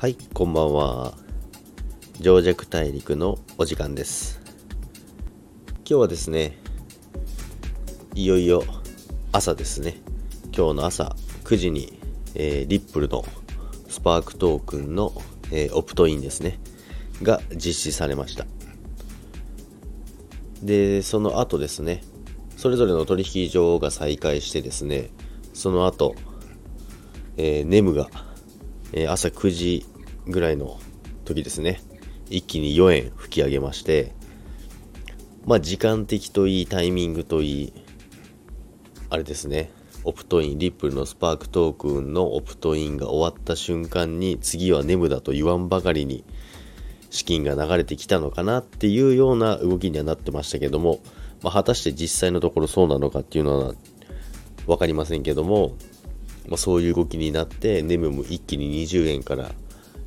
[0.00, 1.12] はいこんばんは。
[2.20, 4.40] 上弱大陸のお時間です。
[5.80, 6.56] 今日はですね
[8.14, 8.64] いよいよ
[9.30, 9.98] 朝ですね。
[10.56, 11.14] 今日の朝
[11.44, 11.98] 9時に、
[12.34, 13.26] えー、リップルの
[13.90, 15.12] スパークトークンの、
[15.52, 16.58] えー、オプトインですね。
[17.22, 18.46] が実施されました。
[20.62, 22.02] でその後ですね
[22.56, 25.10] それぞれの取引所が再開してですね
[25.52, 26.14] その後、
[27.36, 28.08] えー、ネムが、
[28.92, 29.86] え、朝9時
[30.26, 30.78] ぐらいの
[31.24, 31.80] 時ですね。
[32.30, 34.12] 一気に4円吹き上げまして
[35.44, 37.72] まあ時間的といいタイミングといい
[39.10, 39.72] あれですね。
[40.04, 46.24] オプトインリップルのスパークトークンのオプトインが終わった瞬間に次はネムだと言わんばかりに
[47.10, 51.00] 資金が流れてきたのかなっていうような動きにはなってましたけども、
[51.42, 53.74] まあ、果たして実際のところそうなのかっていうのは
[54.66, 55.74] 分かりませんけども、
[56.50, 59.52] まあ、そういう動きになってネムも一気に20円から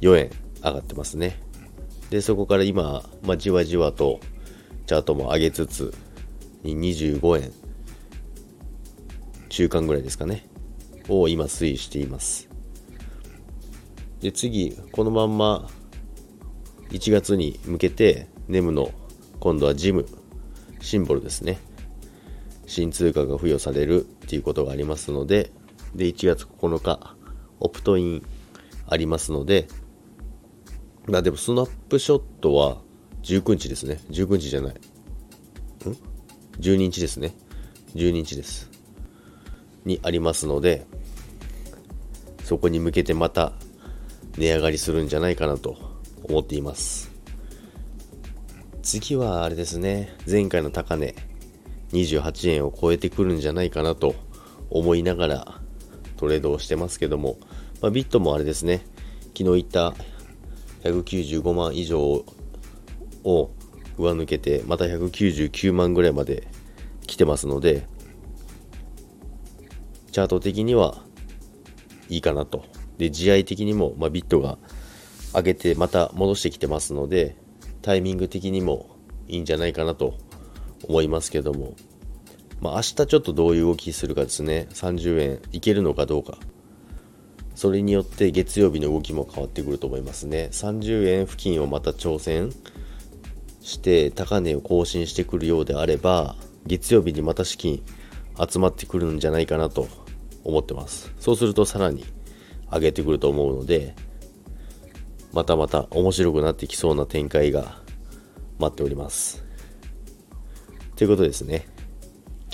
[0.00, 0.30] 4円
[0.62, 1.42] 上がってますね。
[2.10, 4.20] でそこから今、まあ、じわじわと
[4.86, 5.92] チャートも上げつつ
[6.64, 7.52] 25円
[9.48, 10.46] 中間ぐらいですかね。
[11.08, 12.48] を今推移しています。
[14.20, 15.68] で次このまんま
[16.90, 18.92] 1月に向けてネムの
[19.40, 20.06] 今度はジム
[20.80, 21.58] シンボルですね。
[22.66, 25.50] 新通貨が付与されるっていうことがありますので
[25.94, 27.14] で1月9日
[27.60, 28.26] オプトイン
[28.86, 29.68] ありますので
[31.06, 32.78] まあでもスナップショットは
[33.22, 34.00] 19日ですね。
[34.10, 34.74] 19日じゃない。
[34.74, 34.76] ん
[36.60, 37.34] ？12日ですね。
[37.94, 38.70] 12日です。
[39.84, 40.86] にありますので
[42.44, 43.52] そこに向けてまた
[44.36, 45.76] 値上がりするんじゃないかなと
[46.24, 47.10] 思っています。
[48.82, 50.14] 次はあれですね。
[50.26, 51.14] 前回の高値
[51.92, 54.14] 28円を超えてくるんじゃないかなと
[54.70, 55.60] 思いながら
[56.18, 57.38] トレードをしてますけども、
[57.80, 58.84] まあ、ビットもあれですね。
[59.36, 59.94] 昨日言った
[60.82, 62.24] 195万以上
[63.24, 63.50] を
[63.96, 66.48] 上抜けてまた199万ぐらいまで
[67.06, 67.86] 来てますので
[70.12, 71.02] チャート的には
[72.08, 72.64] いいかなと。
[72.96, 74.58] で試合的にも、まあ、ビットが
[75.32, 77.36] 上げてまた戻してきてますので
[77.80, 78.96] タイミング的にも
[79.28, 80.18] いいんじゃないかなと
[80.88, 81.74] 思いますけども、
[82.60, 86.38] まあ、明日ちょっとどういう動きするかですね30円いけるのかどうか
[87.54, 92.52] それによって月曜日の動きも変わってくると思いますね30円付近をまた挑戦
[93.60, 96.36] して高値を更新してくるようであれば
[96.66, 97.82] 月曜日にまた資金
[98.38, 99.88] 集まってくるんじゃないかなと
[100.44, 102.04] 思ってますそうするとさらに
[102.72, 103.94] 上げてくると思うので
[105.32, 107.78] またまた面白くなってきそうな展開が
[108.58, 109.44] 待っております。
[110.96, 111.66] ということですね。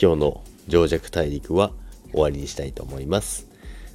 [0.00, 1.72] 今日の情弱大陸は
[2.12, 3.46] 終わりにしたいと思います。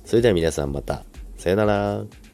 [0.06, 1.04] それでは皆さんまた。
[1.38, 2.29] さよなら。